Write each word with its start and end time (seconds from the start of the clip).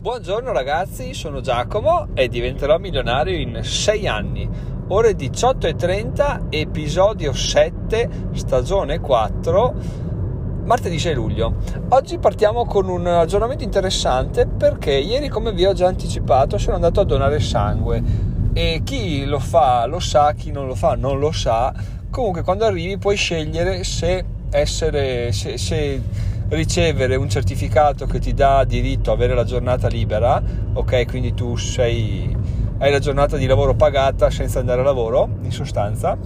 Buongiorno 0.00 0.52
ragazzi, 0.52 1.12
sono 1.12 1.40
Giacomo 1.40 2.10
e 2.14 2.28
diventerò 2.28 2.78
milionario 2.78 3.36
in 3.36 3.64
6 3.64 4.06
anni. 4.06 4.48
Ore 4.90 5.16
18.30, 5.16 6.44
episodio 6.50 7.32
7, 7.32 8.08
stagione 8.34 9.00
4, 9.00 9.74
martedì 10.62 11.00
6 11.00 11.14
luglio. 11.14 11.56
Oggi 11.88 12.18
partiamo 12.18 12.64
con 12.64 12.88
un 12.88 13.08
aggiornamento 13.08 13.64
interessante 13.64 14.46
perché 14.46 14.92
ieri, 14.92 15.26
come 15.28 15.52
vi 15.52 15.64
ho 15.64 15.72
già 15.72 15.88
anticipato, 15.88 16.58
sono 16.58 16.76
andato 16.76 17.00
a 17.00 17.04
donare 17.04 17.40
sangue 17.40 18.00
e 18.52 18.82
chi 18.84 19.24
lo 19.24 19.40
fa 19.40 19.84
lo 19.86 19.98
sa, 19.98 20.32
chi 20.32 20.52
non 20.52 20.68
lo 20.68 20.76
fa 20.76 20.94
non 20.94 21.18
lo 21.18 21.32
sa. 21.32 21.74
Comunque 22.08 22.44
quando 22.44 22.64
arrivi 22.64 22.98
puoi 22.98 23.16
scegliere 23.16 23.82
se 23.82 24.24
essere... 24.50 25.32
se, 25.32 25.58
se 25.58 26.02
ricevere 26.48 27.16
un 27.16 27.28
certificato 27.28 28.06
che 28.06 28.18
ti 28.18 28.32
dà 28.32 28.64
diritto 28.64 29.10
a 29.10 29.14
avere 29.14 29.34
la 29.34 29.44
giornata 29.44 29.88
libera, 29.88 30.42
ok? 30.72 31.06
Quindi 31.06 31.34
tu 31.34 31.56
sei, 31.56 32.34
hai 32.78 32.90
la 32.90 32.98
giornata 32.98 33.36
di 33.36 33.46
lavoro 33.46 33.74
pagata 33.74 34.30
senza 34.30 34.58
andare 34.58 34.80
a 34.80 34.84
lavoro, 34.84 35.28
in 35.42 35.50
sostanza, 35.50 36.16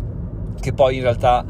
che 0.61 0.73
poi 0.73 0.97
in 0.97 1.03
realtà 1.03 1.45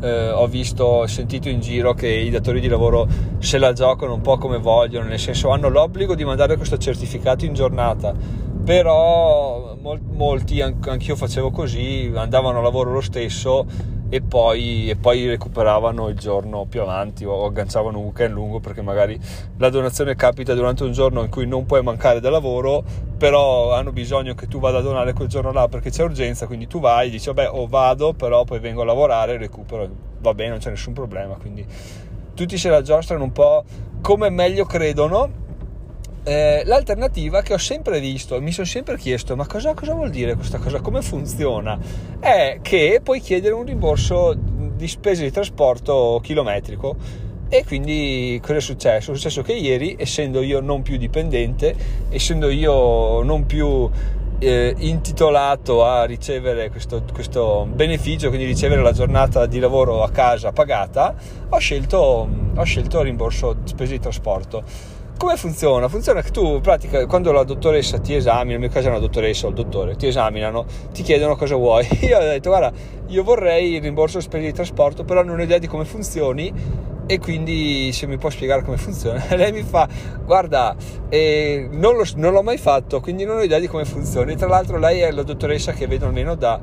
eh, 0.00 0.30
ho 0.30 0.46
visto, 0.46 1.06
sentito 1.06 1.48
in 1.48 1.60
giro 1.60 1.94
che 1.94 2.08
i 2.08 2.30
datori 2.30 2.60
di 2.60 2.68
lavoro 2.68 3.08
se 3.38 3.58
la 3.58 3.72
giocano 3.72 4.14
un 4.14 4.20
po' 4.20 4.36
come 4.36 4.58
vogliono, 4.58 5.08
nel 5.08 5.18
senso 5.18 5.48
hanno 5.50 5.68
l'obbligo 5.68 6.14
di 6.14 6.24
mandare 6.24 6.56
questo 6.56 6.76
certificato 6.76 7.46
in 7.46 7.54
giornata, 7.54 8.14
però 8.62 9.76
molti, 10.10 10.60
anch'io 10.60 11.16
facevo 11.16 11.50
così, 11.50 12.12
andavano 12.14 12.58
a 12.58 12.62
lavoro 12.62 12.92
lo 12.92 13.00
stesso 13.00 13.98
e 14.10 14.20
poi, 14.20 14.90
e 14.90 14.96
poi, 14.96 15.26
recuperavano 15.26 16.08
il 16.08 16.18
giorno 16.18 16.66
più 16.66 16.82
avanti 16.82 17.24
o 17.24 17.46
agganciavano 17.46 17.98
un 17.98 18.04
weekend 18.04 18.34
lungo 18.34 18.60
perché 18.60 18.82
magari 18.82 19.18
la 19.56 19.70
donazione 19.70 20.14
capita 20.16 20.52
durante 20.52 20.84
un 20.84 20.92
giorno 20.92 21.22
in 21.22 21.30
cui 21.30 21.46
non 21.46 21.64
puoi 21.64 21.82
mancare 21.82 22.20
da 22.20 22.28
lavoro 22.28 22.84
però 23.16 23.72
hanno 23.72 23.92
bisogno 23.92 24.34
che 24.34 24.46
tu 24.46 24.58
vada 24.58 24.78
a 24.78 24.82
donare 24.82 25.12
quel 25.12 25.28
giorno 25.28 25.52
là 25.52 25.68
perché 25.68 25.90
c'è 25.90 26.02
urgenza 26.02 26.46
quindi 26.46 26.66
tu 26.66 26.80
vai 26.80 27.06
e 27.06 27.10
dici 27.10 27.26
vabbè 27.26 27.50
o 27.50 27.66
vado 27.66 28.12
però 28.12 28.44
poi 28.44 28.58
vengo 28.58 28.82
a 28.82 28.84
lavorare 28.84 29.36
recupero 29.38 30.08
va 30.20 30.34
bene 30.34 30.50
non 30.50 30.58
c'è 30.58 30.70
nessun 30.70 30.92
problema. 30.92 31.34
Quindi 31.34 31.66
tutti 32.34 32.56
se 32.56 32.68
la 32.68 32.82
giostrano 32.82 33.24
un 33.24 33.32
po' 33.32 33.64
come 34.00 34.30
meglio 34.30 34.64
credono 34.64 35.39
eh, 36.24 36.62
l'alternativa 36.64 37.42
che 37.42 37.54
ho 37.54 37.58
sempre 37.58 38.00
visto 38.00 38.36
e 38.36 38.40
mi 38.40 38.52
sono 38.52 38.66
sempre 38.66 38.96
chiesto 38.96 39.36
ma 39.36 39.46
cosa, 39.46 39.74
cosa, 39.74 39.94
vuol 39.94 40.10
dire 40.10 40.34
questa 40.34 40.58
cosa, 40.58 40.80
come 40.80 41.02
funziona? 41.02 41.78
È 42.18 42.58
che 42.62 43.00
puoi 43.02 43.20
chiedere 43.20 43.54
un 43.54 43.64
rimborso 43.64 44.34
di 44.34 44.88
spese 44.88 45.22
di 45.24 45.30
trasporto 45.30 46.20
chilometrico. 46.22 47.28
E 47.52 47.64
quindi 47.64 48.38
cosa 48.40 48.58
è 48.58 48.60
successo? 48.60 49.10
È 49.10 49.14
successo 49.14 49.42
che 49.42 49.54
ieri 49.54 49.96
essendo 49.98 50.40
io 50.40 50.60
non 50.60 50.82
più 50.82 50.96
dipendente 50.96 51.74
essendo 52.08 52.48
io 52.48 53.22
non 53.24 53.44
più 53.44 53.90
eh, 54.40 54.74
intitolato 54.78 55.84
a 55.84 56.04
ricevere 56.04 56.70
questo, 56.70 57.02
questo, 57.12 57.66
beneficio, 57.70 58.28
quindi 58.28 58.46
ricevere 58.46 58.82
la 58.82 58.92
giornata 58.92 59.46
di 59.46 59.58
lavoro 59.58 60.02
a 60.02 60.10
casa 60.10 60.50
pagata, 60.50 61.14
ho 61.48 61.58
scelto, 61.58 62.28
ho 62.54 62.62
scelto 62.64 62.98
il 62.98 63.04
rimborso 63.04 63.52
di 63.52 63.68
spese 63.68 63.92
di 63.92 64.00
trasporto 64.00 64.62
come 65.20 65.36
funziona? 65.36 65.86
Funziona 65.86 66.22
che 66.22 66.30
tu, 66.30 66.62
pratica, 66.62 67.04
quando 67.04 67.30
la 67.30 67.44
dottoressa 67.44 67.98
ti 67.98 68.14
esamina, 68.14 68.52
nel 68.52 68.58
mio 68.58 68.70
caso 68.70 68.86
è 68.86 68.90
una 68.90 69.00
dottoressa 69.00 69.44
o 69.44 69.50
il 69.50 69.54
dottore, 69.54 69.94
ti 69.94 70.06
esaminano, 70.06 70.64
ti 70.94 71.02
chiedono 71.02 71.36
cosa 71.36 71.56
vuoi. 71.56 71.86
Io 72.00 72.16
ho 72.16 72.20
detto, 72.22 72.48
guarda, 72.48 72.72
io 73.08 73.22
vorrei 73.22 73.74
il 73.74 73.82
rimborso 73.82 74.18
spese 74.20 74.46
di 74.46 74.52
trasporto, 74.54 75.04
però 75.04 75.22
non 75.22 75.38
ho 75.38 75.42
idea 75.42 75.58
di 75.58 75.66
come 75.66 75.84
funzioni 75.84 76.50
e 77.04 77.18
quindi 77.18 77.92
se 77.92 78.06
mi 78.06 78.16
può 78.16 78.30
spiegare 78.30 78.62
come 78.62 78.78
funziona. 78.78 79.22
Lei 79.36 79.52
mi 79.52 79.62
fa, 79.62 79.86
guarda, 80.24 80.74
eh, 81.10 81.68
non, 81.70 81.96
lo, 81.96 82.04
non 82.14 82.32
l'ho 82.32 82.42
mai 82.42 82.56
fatto, 82.56 83.00
quindi 83.00 83.24
non 83.24 83.36
ho 83.36 83.42
idea 83.42 83.58
di 83.58 83.66
come 83.66 83.84
funzioni. 83.84 84.36
Tra 84.36 84.48
l'altro 84.48 84.78
lei 84.78 85.00
è 85.00 85.10
la 85.10 85.22
dottoressa 85.22 85.72
che 85.72 85.86
vedo 85.86 86.06
almeno 86.06 86.34
da 86.34 86.58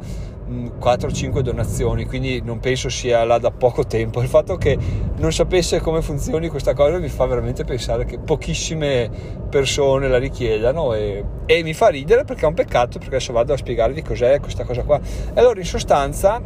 4-5 0.48 1.40
donazioni, 1.40 2.06
quindi 2.06 2.42
non 2.42 2.60
penso 2.60 2.90
sia 2.90 3.24
là 3.24 3.38
da 3.38 3.52
poco 3.52 3.86
tempo. 3.86 4.22
Il 4.22 4.28
fatto 4.28 4.56
che 4.56 4.78
non 5.18 5.32
sapesse 5.32 5.80
come 5.80 6.02
funzioni 6.02 6.48
questa 6.48 6.74
cosa 6.74 6.98
mi 6.98 7.10
fa 7.10 7.26
veramente 7.26 7.64
pensare 7.64 8.06
che 8.06 8.20
pochissime 8.20 9.10
persone 9.50 10.08
la 10.08 10.18
richiedano 10.18 10.94
e, 10.94 11.24
e 11.46 11.64
mi 11.64 11.74
fa 11.74 11.88
ridere 11.90 12.24
perché 12.24 12.46
è 12.46 12.48
un 12.48 12.54
peccato 12.54 13.00
perché 13.00 13.16
adesso 13.16 13.34
vado 13.34 13.54
a 13.54 13.58
spiegarvi 13.58 14.02
cos'è 14.02 14.40
questa 14.40 14.64
cosa 14.64 14.84
qua. 14.84 15.00
E 15.00 15.40
allora 15.40 15.60
in 15.60 15.66
sostanza 15.66 16.42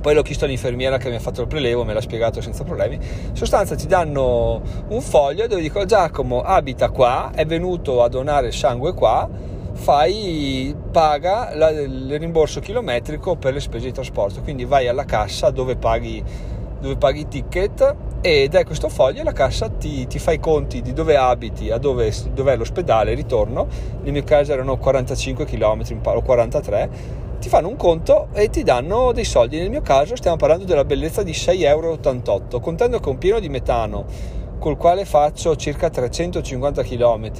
poi 0.00 0.14
l'ho 0.14 0.22
chiesto 0.22 0.46
all'infermiera 0.46 0.96
che 0.96 1.10
mi 1.10 1.16
ha 1.16 1.20
fatto 1.20 1.42
il 1.42 1.46
prelevo, 1.46 1.84
me 1.84 1.92
l'ha 1.92 2.00
spiegato 2.00 2.40
senza 2.40 2.64
problemi. 2.64 2.94
In 2.94 3.36
sostanza 3.36 3.74
ti 3.74 3.86
danno 3.86 4.62
un 4.88 5.00
foglio 5.02 5.46
dove 5.46 5.60
dico 5.60 5.84
Giacomo 5.84 6.40
abita 6.40 6.88
qua, 6.88 7.32
è 7.34 7.44
venuto 7.44 8.02
a 8.02 8.08
donare 8.08 8.50
sangue 8.50 8.94
qua, 8.94 9.28
fai, 9.72 10.74
paga 10.90 11.54
la, 11.54 11.70
il 11.70 12.18
rimborso 12.18 12.60
chilometrico 12.60 13.36
per 13.36 13.52
le 13.52 13.60
spese 13.60 13.86
di 13.86 13.92
trasporto, 13.92 14.40
quindi 14.40 14.64
vai 14.64 14.88
alla 14.88 15.04
cassa 15.04 15.50
dove 15.50 15.76
paghi, 15.76 16.22
dove 16.80 16.96
paghi 16.96 17.20
i 17.20 17.28
ticket 17.28 17.96
e 18.20 18.48
dai 18.48 18.64
questo 18.64 18.88
foglio 18.88 19.22
la 19.22 19.32
cassa 19.32 19.68
ti, 19.68 20.06
ti, 20.06 20.18
fa 20.18 20.32
i 20.32 20.38
conti 20.38 20.82
di 20.82 20.92
dove 20.92 21.16
abiti 21.16 21.70
a 21.70 21.78
dove, 21.78 22.12
dove 22.32 22.52
è 22.52 22.56
l'ospedale, 22.56 23.14
ritorno, 23.14 23.66
nel 24.02 24.12
mio 24.12 24.24
caso 24.24 24.52
erano 24.52 24.76
45 24.76 25.44
km 25.44 25.82
o 26.02 26.22
43, 26.22 26.90
ti 27.38 27.48
fanno 27.48 27.68
un 27.68 27.76
conto 27.76 28.28
e 28.34 28.50
ti 28.50 28.62
danno 28.62 29.12
dei 29.12 29.24
soldi, 29.24 29.58
nel 29.58 29.70
mio 29.70 29.80
caso 29.80 30.14
stiamo 30.16 30.36
parlando 30.36 30.64
della 30.64 30.84
bellezza 30.84 31.22
di 31.22 31.32
6,88 31.32 31.64
euro, 31.64 32.60
contando 32.60 33.00
che 33.00 33.08
un 33.08 33.18
pieno 33.18 33.40
di 33.40 33.48
metano 33.48 34.04
col 34.58 34.76
quale 34.76 35.06
faccio 35.06 35.56
circa 35.56 35.88
350 35.88 36.82
km 36.82 37.30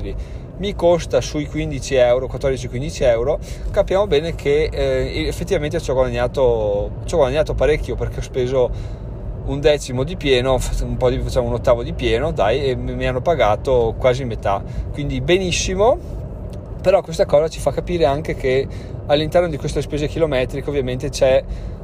mi 0.60 0.75
costa 0.75 1.21
sui 1.21 1.47
15 1.47 1.94
euro, 1.94 2.26
14-15 2.26 3.03
euro, 3.04 3.38
capiamo 3.71 4.06
bene 4.06 4.34
che 4.34 4.69
eh, 4.71 5.26
effettivamente 5.26 5.81
ci 5.81 5.91
ho, 5.91 5.94
guadagnato, 5.94 6.91
ci 7.06 7.15
ho 7.15 7.19
guadagnato 7.19 7.54
parecchio 7.54 7.97
perché 7.97 8.19
ho 8.19 8.22
speso 8.22 8.71
un 9.47 9.59
decimo 9.59 10.04
di 10.04 10.16
pieno, 10.16 10.59
un 10.82 10.97
po' 10.97 11.09
di, 11.09 11.19
facciamo 11.19 11.48
un 11.48 11.54
ottavo 11.54 11.82
di 11.82 11.94
pieno, 11.94 12.31
dai, 12.31 12.62
e 12.69 12.76
mi 12.76 13.06
hanno 13.06 13.22
pagato 13.22 13.94
quasi 13.98 14.25
metà. 14.25 14.62
Quindi 14.93 15.22
benissimo, 15.22 15.98
però 16.82 17.00
questa 17.00 17.25
cosa 17.25 17.48
ci 17.48 17.59
fa 17.59 17.72
capire 17.72 18.04
anche 18.04 18.34
che 18.34 18.66
all'interno 19.06 19.48
di 19.48 19.56
queste 19.56 19.81
spese 19.81 20.09
chilometriche 20.09 20.69
ovviamente 20.69 21.09
c'è 21.09 21.42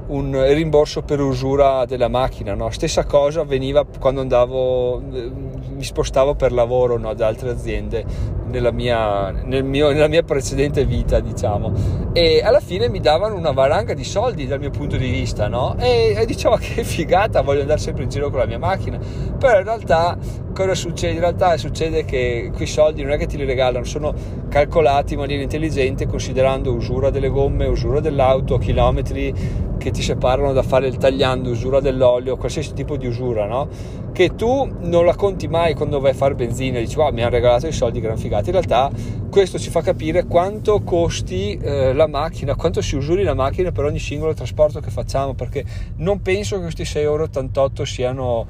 un 0.09 0.47
rimborso 0.55 1.03
per 1.03 1.21
usura 1.21 1.85
della 1.87 2.09
macchina, 2.09 2.55
no? 2.55 2.71
stessa 2.71 3.05
cosa 3.05 3.41
avveniva 3.41 3.85
quando 3.99 4.21
andavo, 4.21 5.01
mi 5.01 5.83
spostavo 5.83 6.35
per 6.35 6.53
lavoro 6.53 6.99
no? 6.99 7.13
da 7.15 7.27
altre 7.27 7.51
aziende 7.51 8.36
nella 8.49 8.71
mia, 8.71 9.31
nel 9.31 9.65
mio, 9.65 9.91
nella 9.91 10.09
mia 10.09 10.23
precedente 10.23 10.85
vita, 10.85 11.21
diciamo, 11.21 11.73
e 12.13 12.43
alla 12.43 12.61
fine 12.61 12.89
mi 12.89 13.01
davano 13.01 13.37
una 13.37 13.51
valanga 13.51 13.95
di 13.95 14.05
soldi 14.05 14.47
dal 14.47 14.59
mio 14.59 14.71
punto 14.71 14.97
di 14.97 15.11
vista, 15.11 15.49
no? 15.49 15.77
E, 15.79 16.15
e 16.17 16.27
dicevo 16.27 16.57
che 16.57 16.83
figata, 16.85 17.43
voglio 17.43 17.61
andare 17.61 17.81
sempre 17.81 18.05
in 18.05 18.09
giro 18.09 18.31
con 18.31 18.39
la 18.39 18.47
mia 18.47 18.59
macchina, 18.59 18.99
però 19.39 19.59
in 19.59 19.65
realtà 19.65 20.17
cosa 20.55 20.75
succede? 20.75 21.15
In 21.15 21.21
realtà 21.21 21.57
succede 21.57 22.05
che 22.05 22.51
quei 22.55 22.67
soldi 22.67 23.03
non 23.03 23.13
è 23.13 23.19
che 23.19 23.27
ti 23.27 23.37
li 23.37 23.45
regalano, 23.45 23.85
sono 23.85 24.15
calcolati 24.49 25.15
in 25.15 25.21
maniera 25.21 25.43
intelligente 25.43 26.07
considerando 26.07 26.73
usura 26.73 27.11
delle 27.11 27.29
gomme, 27.29 27.67
usura 27.67 28.01
dell'auto, 28.01 28.59
chilometri 28.59 29.65
che 29.79 29.91
ti 29.91 30.03
separano 30.03 30.53
da 30.53 30.63
fare 30.63 30.89
il 30.89 30.97
tagliando, 30.97 31.51
usura 31.51 31.81
dell'olio, 31.81 32.37
qualsiasi 32.37 32.73
tipo 32.73 32.97
di 32.97 33.07
usura, 33.07 33.47
no? 33.47 33.69
Che 34.13 34.35
tu 34.35 34.69
non 34.81 35.05
la 35.05 35.15
conti 35.15 35.47
mai 35.47 35.75
quando 35.75 36.01
vai 36.01 36.13
a 36.13 36.15
fare 36.15 36.35
benzina 36.35 36.79
e 36.79 36.83
dici, 36.83 36.97
wow, 36.97 37.13
mi 37.13 37.21
hanno 37.21 37.31
regalato 37.31 37.67
i 37.67 37.73
soldi, 37.73 38.01
gran 38.01 38.17
figata. 38.17 38.36
In 38.45 38.53
realtà 38.53 38.91
questo 39.31 39.59
ci 39.59 39.71
fa 39.71 39.83
capire 39.83 40.25
quanto 40.25 40.83
costi 40.83 41.57
eh, 41.57 41.93
la 41.93 42.07
macchina, 42.07 42.55
quanto 42.55 42.81
si 42.81 42.97
usuri 42.97 43.23
la 43.23 43.35
macchina 43.35 43.71
per 43.71 43.85
ogni 43.85 43.99
singolo 43.99 44.35
trasporto 44.35 44.81
che 44.81 44.91
facciamo, 44.91 45.35
perché 45.35 45.65
non 45.97 46.23
penso 46.23 46.57
che 46.57 46.63
questi 46.63 46.85
6,88 46.85 47.01
euro 47.01 47.85
siano 47.85 48.47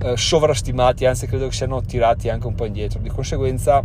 eh, 0.00 0.16
sovrastimati, 0.16 1.06
anzi 1.06 1.26
credo 1.26 1.48
che 1.48 1.54
siano 1.54 1.80
tirati 1.82 2.28
anche 2.28 2.46
un 2.46 2.54
po' 2.54 2.64
indietro. 2.66 3.00
Di 3.00 3.08
conseguenza, 3.08 3.82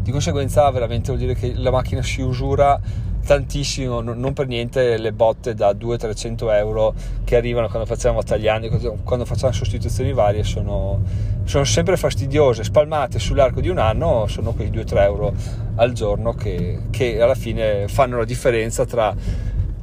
di 0.00 0.10
conseguenza 0.10 0.70
veramente 0.70 1.08
vuol 1.08 1.18
dire 1.18 1.34
che 1.34 1.52
la 1.54 1.70
macchina 1.70 2.02
si 2.02 2.22
usura 2.22 2.80
tantissimo, 3.24 4.00
non 4.00 4.32
per 4.32 4.46
niente 4.46 4.96
le 4.98 5.12
botte 5.12 5.54
da 5.54 5.70
200-300 5.72 6.52
euro 6.56 6.94
che 7.24 7.36
arrivano 7.36 7.68
quando 7.68 7.86
facciamo 7.86 8.22
tagliandi, 8.22 8.70
quando 9.02 9.24
facciamo 9.24 9.52
sostituzioni 9.52 10.12
varie 10.12 10.44
sono, 10.44 11.02
sono, 11.44 11.64
sempre 11.64 11.96
fastidiose, 11.96 12.64
spalmate 12.64 13.18
sull'arco 13.18 13.60
di 13.60 13.68
un 13.68 13.78
anno 13.78 14.26
sono 14.26 14.52
quei 14.52 14.70
2-3 14.70 15.02
euro 15.02 15.32
al 15.76 15.92
giorno 15.92 16.34
che, 16.34 16.82
che 16.90 17.20
alla 17.20 17.34
fine 17.34 17.88
fanno 17.88 18.18
la 18.18 18.24
differenza 18.24 18.84
tra 18.84 19.14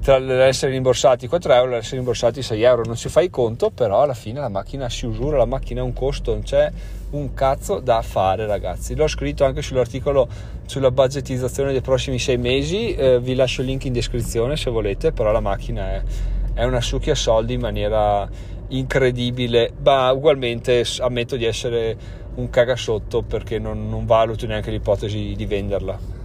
tra 0.01 0.18
l'essere 0.18 0.71
rimborsati 0.71 1.27
4 1.27 1.53
euro 1.53 1.71
e 1.71 1.75
l'essere 1.75 1.98
rimborsati 1.98 2.42
6 2.42 2.62
euro. 2.63 2.83
Non 2.83 2.98
si 2.98 3.07
fa 3.07 3.21
il 3.21 3.30
conto 3.30 3.69
però 3.69 4.01
alla 4.01 4.13
fine 4.13 4.39
la 4.39 4.50
macchina 4.50 4.89
si 4.89 5.06
usura 5.06 5.38
la 5.38 5.45
macchina 5.45 5.81
è 5.81 5.83
un 5.83 5.94
costo 5.94 6.33
non 6.33 6.44
c'è 6.44 6.71
un 7.12 7.33
cazzo 7.33 7.80
da 7.80 8.01
fare 8.01 8.45
ragazzi. 8.45 8.95
L'ho 8.95 9.07
scritto 9.07 9.45
anche 9.45 9.62
sull'articolo 9.62 10.27
sulla 10.65 10.92
budgetizzazione 10.92 11.71
dei 11.71 11.81
prossimi 11.81 12.18
6 12.18 12.38
mesi 12.38 12.95
eh, 12.95 13.19
vi 13.19 13.36
lascio 13.36 13.62
il 13.62 13.68
link 13.68 13.86
in 13.86 13.94
descrizione 13.94 14.57
se 14.57 14.71
volete 14.71 15.12
però 15.12 15.31
la 15.31 15.42
macchina 15.42 15.92
è, 15.92 16.01
è 16.56 16.63
una 16.63 16.81
succhia 16.81 17.15
soldi 17.15 17.54
in 17.54 17.59
maniera 17.62 18.27
incredibile. 18.69 19.71
Ma 19.83 20.12
ugualmente 20.12 20.83
ammetto 21.00 21.36
di 21.36 21.45
essere 21.45 22.19
un 22.36 22.50
cagasotto 22.50 23.21
perché 23.21 23.59
non, 23.59 23.89
non 23.89 24.06
valuto 24.06 24.47
neanche 24.47 24.71
l'ipotesi 24.71 25.33
di 25.36 25.45
venderla. 25.45 26.20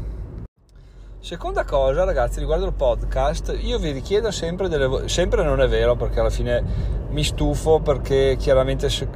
Seconda 1.26 1.64
cosa, 1.64 2.05
ragazzi, 2.05 2.38
riguardo 2.38 2.67
il 2.67 2.73
podcast, 2.73 3.58
io 3.61 3.81
vi 3.81 3.90
richiedo 3.90 4.31
sempre 4.31 4.69
delle 4.69 5.08
sempre 5.08 5.43
non 5.43 5.61
è 5.61 5.67
vero 5.67 5.96
perché 5.96 6.20
alla 6.20 6.31
fine 6.31 6.62
mi 7.08 7.25
stufo 7.25 7.81
perché 7.81 8.37
chiaramente 8.38 8.88
se, 8.88 9.08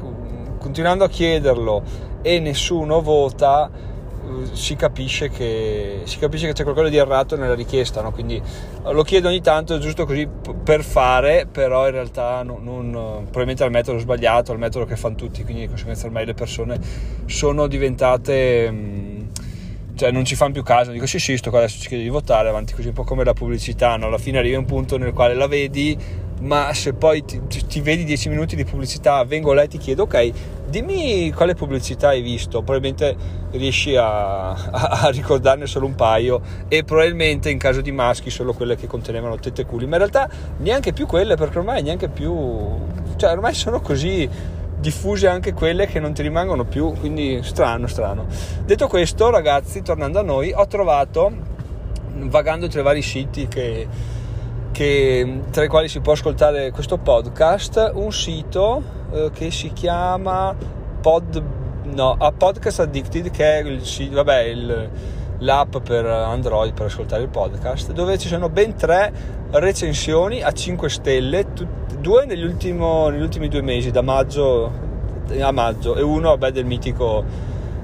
continuando 0.58 1.04
a 1.04 1.08
chiederlo 1.08 1.84
e 2.20 2.40
nessuno 2.40 3.00
vota 3.00 3.70
eh, 3.70 4.54
si 4.56 4.74
capisce 4.74 5.28
che, 5.28 6.00
si 6.02 6.18
capisce 6.18 6.48
che 6.48 6.52
c'è 6.52 6.64
qualcosa 6.64 6.88
di 6.88 6.96
errato 6.96 7.36
nella 7.36 7.54
richiesta, 7.54 8.02
no? 8.02 8.10
quindi 8.10 8.34
eh, 8.34 8.92
lo 8.92 9.04
chiedo 9.04 9.28
ogni 9.28 9.40
tanto 9.40 9.78
giusto 9.78 10.04
così 10.04 10.28
per 10.64 10.82
fare, 10.82 11.46
però 11.46 11.86
in 11.86 11.92
realtà 11.92 12.42
non, 12.42 12.64
non, 12.64 12.90
probabilmente 12.90 13.62
è 13.62 13.66
il 13.66 13.72
metodo 13.72 13.98
sbagliato, 13.98 14.50
è 14.50 14.54
il 14.54 14.60
metodo 14.60 14.84
che 14.84 14.96
fanno 14.96 15.14
tutti, 15.14 15.44
quindi 15.44 15.62
di 15.62 15.68
conseguenza 15.68 16.06
ormai 16.06 16.26
le 16.26 16.34
persone 16.34 16.76
sono 17.26 17.68
diventate 17.68 18.68
mm, 18.68 18.99
cioè 20.00 20.10
non 20.10 20.24
ci 20.24 20.34
fanno 20.34 20.52
più 20.52 20.62
caso, 20.62 20.92
dico 20.92 21.04
sì 21.04 21.18
sì, 21.18 21.36
sto 21.36 21.50
qua 21.50 21.58
adesso 21.58 21.78
ci 21.78 21.88
chiede 21.88 22.02
di 22.02 22.08
votare, 22.08 22.48
avanti 22.48 22.72
così, 22.72 22.88
un 22.88 22.94
po' 22.94 23.04
come 23.04 23.22
la 23.22 23.34
pubblicità, 23.34 23.96
no? 23.96 24.06
alla 24.06 24.16
fine 24.16 24.38
arrivi 24.38 24.54
a 24.54 24.58
un 24.58 24.64
punto 24.64 24.96
nel 24.96 25.12
quale 25.12 25.34
la 25.34 25.46
vedi, 25.46 25.94
ma 26.40 26.72
se 26.72 26.94
poi 26.94 27.22
ti, 27.22 27.38
ti 27.46 27.82
vedi 27.82 28.04
10 28.04 28.30
minuti 28.30 28.56
di 28.56 28.64
pubblicità, 28.64 29.22
vengo 29.24 29.52
là 29.52 29.60
e 29.60 29.68
ti 29.68 29.76
chiedo 29.76 30.04
ok, 30.04 30.32
dimmi 30.70 31.30
quale 31.32 31.54
pubblicità 31.54 32.08
hai 32.08 32.22
visto, 32.22 32.62
probabilmente 32.62 33.14
riesci 33.50 33.94
a, 33.94 34.52
a, 34.52 34.58
a, 34.70 35.10
ricordarne 35.10 35.66
solo 35.66 35.84
un 35.84 35.94
paio 35.94 36.40
e 36.68 36.82
probabilmente 36.82 37.50
in 37.50 37.58
caso 37.58 37.82
di 37.82 37.92
maschi 37.92 38.30
solo 38.30 38.54
quelle 38.54 38.76
che 38.76 38.86
contenevano 38.86 39.38
tette 39.38 39.66
culi, 39.66 39.84
ma 39.84 39.96
in 39.96 40.08
realtà 40.08 40.30
neanche 40.60 40.94
più 40.94 41.04
quelle 41.04 41.36
perché 41.36 41.58
ormai 41.58 41.82
neanche 41.82 42.08
più, 42.08 42.34
cioè 43.16 43.32
ormai 43.32 43.52
sono 43.52 43.82
così 43.82 44.26
diffuse 44.80 45.28
anche 45.28 45.52
quelle 45.52 45.86
che 45.86 46.00
non 46.00 46.12
ti 46.12 46.22
rimangono 46.22 46.64
più, 46.64 46.92
quindi 46.98 47.40
strano, 47.42 47.86
strano. 47.86 48.26
Detto 48.64 48.88
questo, 48.88 49.30
ragazzi, 49.30 49.82
tornando 49.82 50.18
a 50.18 50.22
noi, 50.22 50.52
ho 50.52 50.66
trovato, 50.66 51.30
vagando 52.14 52.66
tra 52.66 52.80
i 52.80 52.82
vari 52.82 53.02
siti 53.02 53.46
che, 53.46 53.86
che, 54.72 55.40
tra 55.50 55.64
i 55.64 55.68
quali 55.68 55.88
si 55.88 56.00
può 56.00 56.12
ascoltare 56.12 56.70
questo 56.70 56.96
podcast, 56.98 57.92
un 57.94 58.10
sito 58.12 58.82
eh, 59.12 59.30
che 59.32 59.50
si 59.50 59.72
chiama 59.72 60.56
Pod, 61.00 61.42
no, 61.84 62.16
a 62.18 62.32
Podcast 62.32 62.80
Addicted, 62.80 63.30
che 63.30 63.58
è 63.58 63.62
il, 63.62 64.10
vabbè, 64.10 64.38
il, 64.40 64.90
l'app 65.40 65.76
per 65.78 66.06
Android 66.06 66.72
per 66.72 66.86
ascoltare 66.86 67.22
il 67.22 67.28
podcast, 67.28 67.92
dove 67.92 68.18
ci 68.18 68.28
sono 68.28 68.48
ben 68.48 68.74
tre 68.76 69.38
recensioni 69.52 70.42
a 70.42 70.52
5 70.52 70.88
stelle, 70.88 71.46
due 71.98 72.24
negli, 72.24 72.44
negli, 72.44 73.20
ultimi 73.20 73.48
due 73.48 73.62
mesi, 73.62 73.90
da 73.90 74.02
maggio 74.02 74.88
a 75.38 75.52
maggio, 75.52 75.94
e 75.94 76.02
uno 76.02 76.30
vabbè, 76.30 76.50
del 76.50 76.64
mitico 76.64 77.24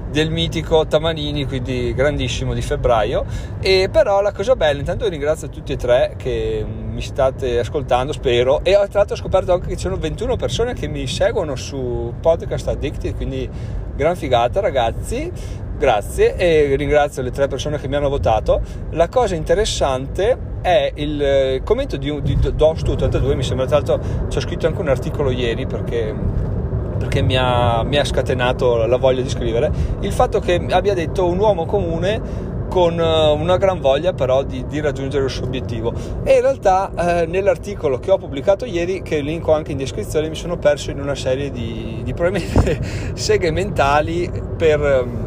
del 0.09 0.29
mitico 0.31 0.87
Tamanini, 0.87 1.45
quindi 1.45 1.93
grandissimo 1.93 2.53
di 2.53 2.61
febbraio. 2.61 3.25
E 3.59 3.89
però 3.91 4.21
la 4.21 4.31
cosa 4.31 4.55
bella, 4.55 4.79
intanto 4.79 5.07
ringrazio 5.07 5.49
tutti 5.49 5.73
e 5.73 5.75
tre 5.75 6.15
che 6.17 6.65
mi 6.65 7.01
state 7.01 7.59
ascoltando, 7.59 8.13
spero. 8.13 8.63
E 8.63 8.71
tra 8.71 8.87
l'altro 8.93 9.15
ho 9.15 9.17
scoperto 9.17 9.53
anche 9.53 9.67
che 9.67 9.75
ci 9.75 9.81
sono 9.81 9.97
21 9.97 10.35
persone 10.35 10.73
che 10.73 10.87
mi 10.87 11.07
seguono 11.07 11.55
su 11.55 12.13
Podcast 12.19 12.67
Addicted, 12.69 13.15
quindi 13.15 13.49
gran 13.95 14.15
figata 14.15 14.59
ragazzi. 14.59 15.31
Grazie 15.77 16.35
e 16.35 16.75
ringrazio 16.75 17.21
le 17.21 17.29
tre 17.29 17.47
persone 17.47 17.77
che 17.77 17.87
mi 17.87 17.95
hanno 17.95 18.09
votato. 18.09 18.61
La 18.91 19.09
cosa 19.09 19.35
interessante 19.35 20.55
è 20.61 20.91
il 20.95 21.61
commento 21.63 21.97
di, 21.97 22.19
di 22.23 22.35
Dostu82, 22.35 23.35
mi 23.35 23.43
sembra 23.43 23.67
tra 23.67 23.75
l'altro 23.75 23.99
ci 24.27 24.39
ho 24.39 24.41
scritto 24.41 24.65
anche 24.65 24.81
un 24.81 24.89
articolo 24.89 25.29
ieri 25.29 25.67
perché 25.67 26.15
perché 26.97 27.21
mi 27.21 27.37
ha, 27.37 27.83
mi 27.83 27.97
ha, 27.97 28.03
scatenato 28.03 28.87
la 28.87 28.97
voglia 28.97 29.21
di 29.21 29.29
scrivere, 29.29 29.71
il 29.99 30.11
fatto 30.11 30.39
che 30.39 30.55
abbia 30.71 30.95
detto 30.95 31.27
un 31.27 31.37
uomo 31.37 31.67
comune 31.67 32.55
con 32.67 32.99
eh, 32.99 33.31
una 33.31 33.57
gran 33.57 33.79
voglia 33.79 34.13
però 34.13 34.41
di, 34.41 34.65
di 34.65 34.79
raggiungere 34.79 35.25
il 35.25 35.29
suo 35.29 35.45
obiettivo 35.45 35.93
e 36.23 36.33
in 36.33 36.41
realtà 36.41 36.91
eh, 37.21 37.25
nell'articolo 37.27 37.99
che 37.99 38.09
ho 38.09 38.17
pubblicato 38.17 38.65
ieri 38.65 39.03
che 39.03 39.19
linko 39.19 39.53
anche 39.53 39.73
in 39.73 39.77
descrizione 39.77 40.27
mi 40.27 40.35
sono 40.35 40.57
perso 40.57 40.89
in 40.89 40.99
una 40.99 41.15
serie 41.15 41.51
di, 41.51 42.01
di 42.03 42.15
seghe 43.13 43.51
mentali 43.51 44.29
per 44.57 44.81
ehm, 44.81 45.26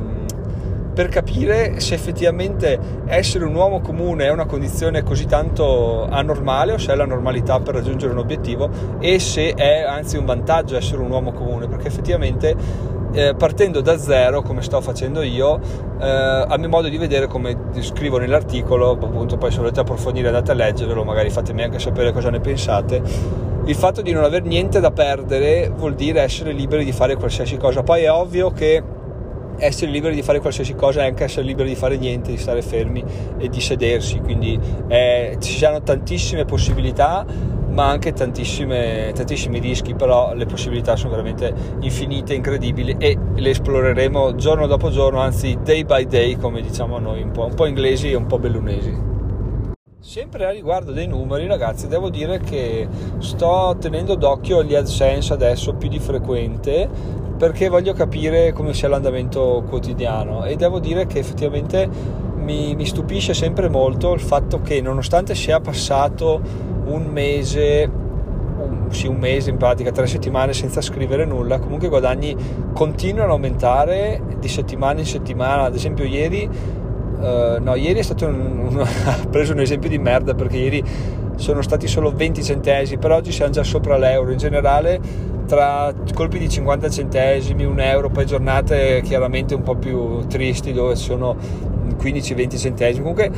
per 0.93 1.09
capire 1.09 1.79
se 1.79 1.95
effettivamente 1.95 2.79
essere 3.07 3.45
un 3.45 3.55
uomo 3.55 3.81
comune 3.81 4.27
è 4.27 4.31
una 4.31 4.47
condizione 4.47 5.03
così 5.03 5.27
tanto 5.27 6.07
anormale 6.09 6.73
o 6.73 6.79
se 6.79 6.93
è 6.93 6.97
la 6.97 7.07
normalità 7.07 7.61
per 7.61 7.75
raggiungere 7.75 8.13
un 8.13 8.19
obiettivo 8.19 8.69
e 8.99 9.19
se 9.19 9.55
è 9.55 9.83
anzi 9.83 10.17
un 10.17 10.25
vantaggio 10.25 10.77
essere 10.77 11.01
un 11.01 11.11
uomo 11.11 11.33
comune, 11.33 11.69
perché 11.69 11.87
effettivamente 11.87 12.57
eh, 13.13 13.35
partendo 13.37 13.81
da 13.81 13.99
zero 13.99 14.43
come 14.43 14.63
sto 14.63 14.81
facendo 14.81 15.23
io 15.23 15.59
eh, 16.01 16.07
a 16.07 16.57
mio 16.57 16.69
modo 16.69 16.89
di 16.89 16.97
vedere 16.97 17.27
come 17.27 17.57
scrivo 17.81 18.19
nell'articolo 18.19 18.91
appunto 18.91 19.37
poi 19.37 19.51
se 19.51 19.59
volete 19.59 19.81
approfondire 19.81 20.29
andate 20.29 20.53
a 20.53 20.55
leggerlo 20.55 21.03
magari 21.03 21.29
fatemi 21.31 21.65
anche 21.65 21.79
sapere 21.79 22.13
cosa 22.13 22.31
ne 22.31 22.41
pensate. 22.41 23.03
Il 23.65 23.75
fatto 23.75 24.01
di 24.01 24.11
non 24.13 24.25
aver 24.25 24.43
niente 24.43 24.81
da 24.81 24.91
perdere 24.91 25.71
vuol 25.75 25.95
dire 25.95 26.23
essere 26.23 26.53
liberi 26.53 26.85
di 26.85 26.93
fare 26.93 27.17
qualsiasi 27.17 27.57
cosa. 27.57 27.83
Poi 27.83 28.03
è 28.03 28.11
ovvio 28.11 28.51
che 28.51 28.83
essere 29.61 29.91
liberi 29.91 30.15
di 30.15 30.23
fare 30.23 30.41
qualsiasi 30.41 30.75
cosa 30.75 31.03
è 31.03 31.07
anche 31.07 31.25
essere 31.25 31.47
liberi 31.47 31.69
di 31.69 31.75
fare 31.75 31.97
niente, 31.97 32.31
di 32.31 32.39
stare 32.39 32.63
fermi 32.63 33.05
e 33.39 33.49
di 33.49 33.61
sedersi, 33.61 34.19
quindi 34.19 34.59
eh, 34.89 35.37
ci 35.41 35.57
sono 35.57 35.83
tantissime 35.83 36.45
possibilità 36.45 37.25
ma 37.71 37.89
anche 37.89 38.13
tantissimi 38.13 39.59
rischi, 39.61 39.95
però 39.95 40.35
le 40.35 40.45
possibilità 40.47 40.97
sono 40.97 41.11
veramente 41.11 41.55
infinite, 41.81 42.35
incredibili 42.35 42.97
e 42.99 43.17
le 43.35 43.51
esploreremo 43.51 44.35
giorno 44.35 44.67
dopo 44.67 44.91
giorno, 44.91 45.21
anzi 45.21 45.57
day 45.63 45.85
by 45.85 46.07
day 46.07 46.37
come 46.37 46.63
diciamo 46.63 46.99
noi, 46.99 47.23
un 47.23 47.31
po', 47.31 47.45
un 47.45 47.55
po 47.55 47.67
inglesi 47.67 48.11
e 48.11 48.17
un 48.17 48.27
po' 48.27 48.39
bellunesi. 48.39 49.09
Sempre 50.01 50.47
a 50.47 50.51
riguardo 50.51 50.93
dei 50.93 51.07
numeri, 51.07 51.47
ragazzi, 51.47 51.87
devo 51.87 52.09
dire 52.09 52.41
che 52.41 52.89
sto 53.19 53.77
tenendo 53.79 54.15
d'occhio 54.15 54.65
gli 54.65 54.75
AdSense 54.75 55.33
adesso 55.33 55.75
più 55.75 55.89
di 55.89 55.99
frequente 55.99 56.89
perché 57.41 57.71
voglio 57.71 57.95
capire 57.95 58.53
come 58.53 58.75
sia 58.75 58.87
l'andamento 58.87 59.65
quotidiano 59.67 60.45
e 60.45 60.57
devo 60.57 60.79
dire 60.79 61.07
che 61.07 61.19
effettivamente 61.19 61.89
mi, 62.37 62.75
mi 62.75 62.85
stupisce 62.85 63.33
sempre 63.33 63.71
molto 63.71 64.13
il 64.13 64.21
fatto 64.21 64.61
che 64.61 64.83
nonostante 64.83 65.35
sia 65.35 65.59
passato 65.59 66.39
un 66.85 67.07
mese 67.07 67.91
sì, 68.91 69.07
un 69.07 69.17
mese 69.17 69.49
in 69.49 69.57
pratica, 69.57 69.91
tre 69.91 70.07
settimane 70.07 70.53
senza 70.53 70.83
scrivere 70.83 71.25
nulla, 71.25 71.59
comunque 71.61 71.87
i 71.87 71.91
guadagni 71.91 72.37
continuano 72.75 73.31
a 73.31 73.33
aumentare 73.33 74.21
di 74.39 74.49
settimana 74.49 74.99
in 74.99 75.07
settimana. 75.07 75.63
Ad 75.63 75.75
esempio, 75.75 76.05
ieri, 76.05 76.47
uh, 76.47 77.63
no, 77.63 77.75
ieri 77.75 78.01
è 78.01 78.03
stato 78.03 78.27
un, 78.27 78.69
un, 78.69 78.87
preso 79.31 79.55
un 79.55 79.61
esempio 79.61 79.89
di 79.89 79.99
merda 79.99 80.35
perché 80.35 80.59
ieri 80.59 80.85
sono 81.41 81.63
stati 81.63 81.89
solo 81.89 82.13
20 82.13 82.45
centesimi, 82.45 83.01
per 83.01 83.13
oggi 83.13 83.33
siamo 83.33 83.51
già 83.51 83.65
sopra 83.65 83.97
l'euro. 83.97 84.31
In 84.31 84.37
generale, 84.37 85.01
tra 85.47 85.93
colpi 86.15 86.39
di 86.39 86.49
50 86.49 86.91
centesimi, 86.91 87.65
un 87.65 87.81
euro, 87.81 88.11
poi 88.11 88.27
giornate 88.27 89.01
chiaramente 89.03 89.55
un 89.55 89.63
po' 89.63 89.75
più 89.75 90.27
tristi 90.27 90.73
dove 90.73 90.97
sono 90.97 91.35
15-20 91.99 92.59
centesimi. 92.59 93.01
Comunque 93.01 93.31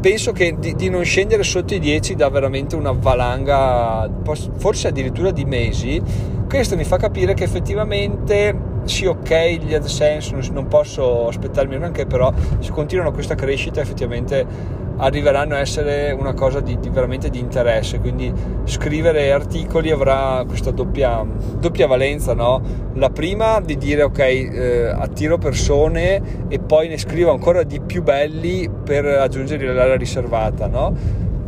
penso 0.00 0.32
che 0.32 0.56
di, 0.58 0.74
di, 0.74 0.88
non 0.88 1.04
scendere 1.04 1.42
sotto 1.42 1.74
i 1.74 1.78
10 1.78 2.14
dà 2.14 2.30
veramente 2.30 2.76
una 2.76 2.92
valanga, 2.92 4.08
forse 4.56 4.88
addirittura 4.88 5.30
di 5.30 5.44
mesi. 5.44 6.02
Questo 6.48 6.76
mi 6.76 6.84
fa 6.84 6.96
capire 6.96 7.34
che 7.34 7.44
effettivamente 7.44 8.69
sì, 8.84 9.06
ok, 9.06 9.58
gli 9.62 9.74
AdSense 9.74 10.34
non, 10.52 10.66
posso 10.68 11.28
aspettarmi 11.28 11.76
neanche, 11.78 12.06
però 12.06 12.32
se 12.58 12.70
continuano 12.70 13.12
questa 13.12 13.34
crescita 13.34 13.80
effettivamente 13.80 14.78
arriveranno 15.00 15.54
a 15.54 15.58
essere 15.58 16.12
una 16.12 16.34
cosa 16.34 16.60
di, 16.60 16.78
di, 16.78 16.90
veramente 16.90 17.30
di 17.30 17.38
interesse 17.38 17.98
quindi 18.00 18.32
scrivere 18.64 19.32
articoli 19.32 19.90
avrà 19.90 20.44
questa 20.46 20.70
doppia, 20.70 21.24
doppia 21.58 21.86
valenza 21.86 22.34
no? 22.34 22.60
la 22.94 23.08
prima 23.08 23.60
di 23.60 23.76
dire 23.78 24.02
ok 24.02 24.18
eh, 24.18 24.86
attiro 24.88 25.38
persone 25.38 26.46
e 26.48 26.58
poi 26.58 26.88
ne 26.88 26.98
scrivo 26.98 27.30
ancora 27.30 27.62
di 27.62 27.80
più 27.80 28.02
belli 28.02 28.70
per 28.84 29.06
aggiungere 29.06 29.72
l'area 29.72 29.96
riservata 29.96 30.66
no? 30.66 30.94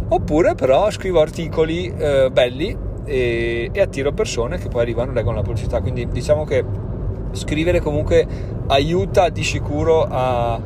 oppure 0.08 0.54
però 0.54 0.90
scrivo 0.90 1.20
articoli 1.20 1.92
eh, 1.94 2.30
belli 2.32 2.74
e, 3.04 3.68
e 3.70 3.80
attiro 3.80 4.12
persone 4.12 4.56
che 4.56 4.68
poi 4.68 4.80
arrivano 4.80 5.10
e 5.10 5.14
leggono 5.14 5.36
la 5.36 5.42
pubblicità 5.42 5.80
quindi 5.80 6.08
diciamo 6.08 6.44
che 6.44 6.64
scrivere 7.32 7.80
comunque 7.80 8.26
aiuta 8.68 9.28
di 9.28 9.42
sicuro 9.42 10.06
a 10.08 10.60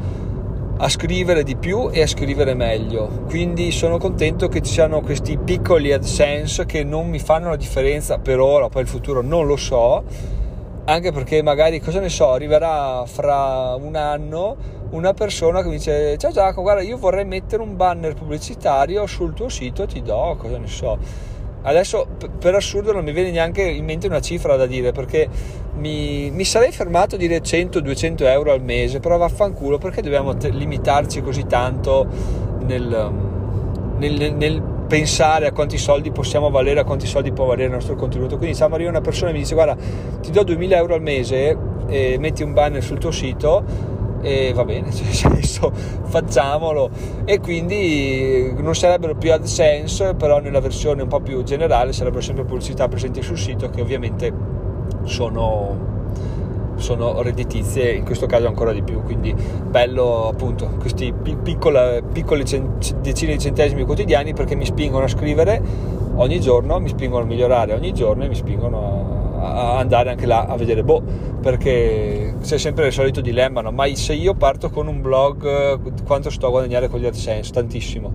a 0.79 0.89
scrivere 0.91 1.43
di 1.43 1.57
più 1.57 1.89
e 1.91 2.03
a 2.03 2.07
scrivere 2.07 2.55
meglio. 2.55 3.23
Quindi 3.29 3.71
sono 3.71 3.97
contento 3.99 4.49
che 4.49 4.61
ci 4.61 4.73
siano 4.73 5.01
questi 5.01 5.39
piccoli 5.39 5.93
AdSense 5.93 6.67
che 6.67 6.85
non 6.85 7.09
mi 7.09 7.19
fanno 7.19 7.49
la 7.49 7.57
differenza 7.57 8.19
per 8.19 8.41
ora, 8.41 8.69
poi 8.69 8.83
il 8.83 8.89
futuro 8.89 9.23
non 9.23 9.47
lo 9.47 9.57
so, 9.57 10.05
anche 10.85 11.13
perché 11.13 11.43
magari, 11.43 11.81
cosa 11.81 12.01
ne 12.01 12.11
so, 12.11 12.31
arriverà 12.31 13.05
fra 13.07 13.75
un 13.81 13.97
anno 13.97 14.75
una 14.91 15.15
persona 15.15 15.63
che 15.63 15.69
mi 15.69 15.77
dice 15.77 16.17
ciao 16.17 16.31
Giacomo, 16.31 16.63
guarda 16.63 16.83
io 16.83 16.97
vorrei 16.97 17.25
mettere 17.25 17.61
un 17.61 17.75
banner 17.75 18.15
pubblicitario 18.15 19.05
sul 19.07 19.35
tuo 19.35 19.49
sito, 19.49 19.85
ti 19.87 20.01
do, 20.01 20.37
cosa 20.39 20.59
ne 20.59 20.69
so 20.69 20.99
adesso 21.67 22.07
per 22.39 22.55
assurdo 22.55 22.93
non 22.93 23.05
mi 23.05 23.13
viene 23.13 23.31
neanche 23.31 23.63
in 23.63 23.85
mente 23.85 24.07
una 24.07 24.21
cifra 24.21 24.57
da 24.57 24.67
dire 24.67 24.93
perché 24.93 25.29
mi, 25.79 26.31
mi 26.31 26.45
sarei 26.45 26.71
fermato 26.73 27.17
a 27.17 27.19
dire 27.19 27.39
100-200 27.39 28.23
euro 28.25 28.53
al 28.53 28.63
mese, 28.63 29.01
però 29.01 29.17
vaffanculo 29.17 29.79
perché 29.79 30.01
dobbiamo 30.01 30.37
te- 30.37 30.51
limitarci 30.51 31.21
così 31.23 31.47
tanto 31.47 32.07
nel, 32.61 33.13
nel, 33.99 34.35
nel, 34.35 34.75
pensare 34.87 35.49
a 35.49 35.53
quanti 35.53 35.79
soldi 35.79 36.13
possiamo 36.13 36.49
valere, 36.49 36.79
a 36.79 36.85
quanti 36.85 37.09
soldi 37.09 37.33
può 37.33 37.45
valere 37.45 37.67
il 37.67 37.73
nostro 37.73 37.97
contenuto. 37.97 38.37
Quindi 38.37 38.55
se 38.55 38.63
arriva 38.63 38.89
una 38.89 39.01
persona 39.01 39.31
e 39.31 39.33
mi 39.33 39.41
dice 39.41 39.55
guarda 39.55 39.77
ti 40.21 40.31
do 40.31 40.45
2000 40.45 40.77
euro 40.77 40.95
al 40.95 41.03
mese 41.03 41.59
e 41.89 42.17
metti 42.21 42.45
un 42.45 42.53
banner 42.53 42.83
sul 42.83 42.99
tuo 42.99 43.11
sito 43.11 43.96
e 44.23 44.53
va 44.55 44.65
bene, 44.65 44.91
cioè, 44.93 45.31
adesso 45.31 45.73
facciamolo. 45.73 46.91
E 47.25 47.41
quindi 47.41 48.53
non 48.59 48.75
sarebbero 48.75 49.15
più 49.15 49.33
AdSense 49.33 50.15
però 50.15 50.41
nella 50.41 50.61
versione 50.61 51.03
un 51.03 51.09
po' 51.09 51.21
più 51.21 51.43
generale 51.43 51.93
sarebbero 51.93 52.23
sempre 52.23 52.45
pubblicità 52.45 52.89
presenti 52.89 53.23
sul 53.23 53.39
sito 53.39 53.71
che 53.71 53.81
ovviamente 53.81 54.33
sono 55.05 55.95
sono 56.77 57.23
redditizie, 57.23 57.93
in 57.93 58.05
questo 58.05 58.27
caso 58.27 58.47
ancora 58.47 58.73
di 58.73 58.83
più, 58.83 59.03
quindi 59.03 59.35
bello 59.35 60.29
appunto 60.29 60.69
questi 60.79 61.13
piccole 61.13 62.03
decine 63.01 63.33
di 63.33 63.39
centesimi 63.39 63.85
quotidiani 63.85 64.35
perché 64.35 64.55
mi 64.55 64.67
spingono 64.67 65.05
a 65.05 65.09
scrivere 65.09 65.63
ogni 66.17 66.41
giorno, 66.41 66.79
mi 66.79 66.89
spingono 66.89 67.25
a 67.25 67.27
migliorare 67.27 67.73
ogni 67.73 67.93
giorno 67.93 68.25
e 68.25 68.29
mi 68.29 68.35
spingono 68.35 68.79
a, 68.79 68.96
andare 69.47 70.11
anche 70.11 70.27
là 70.27 70.47
a 70.47 70.57
vedere, 70.57 70.83
boh, 70.83 71.03
perché 71.41 72.35
c'è 72.43 72.59
sempre 72.59 72.87
il 72.87 72.93
solito 72.93 73.21
dilemma, 73.21 73.61
no? 73.61 73.73
ma 73.73 73.87
se 73.95 74.15
io 74.15 74.35
parto 74.35 74.71
con 74.71 74.87
un 74.87 75.01
blog 75.01 76.05
quanto 76.05 76.31
sto 76.31 76.47
a 76.47 76.51
guadagnare 76.51 76.89
con 76.89 77.01
gli 77.01 77.07
AdSense? 77.07 77.53
Tantissimo, 77.53 78.13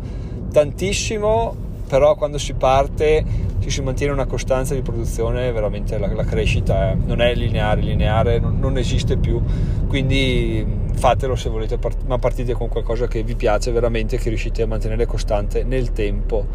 tantissimo 0.52 1.70
però 1.92 2.16
quando 2.16 2.38
si 2.38 2.54
parte 2.54 3.22
ci 3.60 3.70
si 3.70 3.82
mantiene 3.82 4.14
una 4.14 4.26
costanza 4.26 4.74
di 4.74 4.82
produzione 4.82 5.52
veramente 5.52 5.98
la, 5.98 6.08
la 6.14 6.24
crescita 6.24 6.92
è, 6.92 6.96
non 6.96 7.20
è 7.20 7.36
lineare 7.36 7.82
lineare 7.82 8.40
non, 8.40 8.60
non, 8.60 8.78
esiste 8.78 9.18
più 9.18 9.42
quindi 9.90 10.66
fatelo 10.94 11.36
se 11.36 11.50
volete 11.50 11.78
ma 12.06 12.18
partite 12.18 12.54
con 12.54 12.70
qualcosa 12.70 13.08
che 13.08 13.24
vi 13.24 13.36
piace 13.36 13.72
veramente 13.72 14.18
che 14.18 14.30
riuscite 14.30 14.62
a 14.62 14.68
mantenere 14.68 15.06
costante 15.06 15.66
nel 15.66 15.92
tempo 15.92 16.46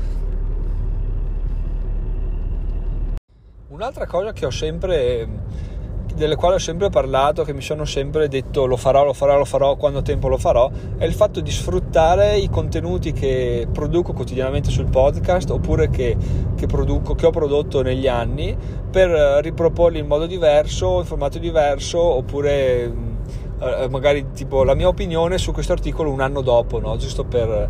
un'altra 3.76 4.06
cosa 4.06 4.33
che 4.33 4.47
ho 4.47 4.50
sempre 4.50 5.28
delle 6.14 6.35
quali 6.35 6.54
ho 6.54 6.59
sempre 6.59 6.88
parlato, 6.88 7.45
che 7.45 7.52
mi 7.52 7.61
sono 7.61 7.85
sempre 7.85 8.26
detto 8.26 8.64
lo 8.64 8.78
farò, 8.78 9.04
lo 9.04 9.12
farò, 9.12 9.37
lo 9.37 9.45
farò, 9.45 9.76
quando 9.76 10.00
tempo 10.00 10.28
lo 10.28 10.38
farò, 10.38 10.71
è 10.97 11.04
il 11.04 11.12
fatto 11.12 11.40
di 11.40 11.50
sfruttare 11.50 12.38
i 12.38 12.49
contenuti 12.49 13.12
che 13.12 13.68
produco 13.71 14.14
quotidianamente 14.14 14.71
sul 14.71 14.87
podcast 14.87 15.50
oppure 15.50 15.90
che, 15.90 16.16
che, 16.56 16.66
produco, 16.66 17.14
che 17.14 17.26
ho 17.26 17.30
prodotto 17.30 17.83
negli 17.83 18.09
anni 18.09 18.56
per 18.90 19.11
riproporli 19.42 19.99
in 19.99 20.06
modo 20.06 20.25
diverso, 20.25 21.00
in 21.00 21.04
formato 21.04 21.38
diverso 21.38 22.00
oppure 22.00 22.85
eh, 23.61 23.88
magari 23.90 24.33
tipo 24.33 24.64
la 24.64 24.75
mia 24.75 24.88
opinione 24.88 25.37
su 25.37 25.52
questo 25.52 25.75
articolo 25.75 26.11
un 26.11 26.23
anno 26.23 26.40
dopo, 26.40 26.80
no? 26.80 26.97
giusto 26.97 27.25
per, 27.25 27.68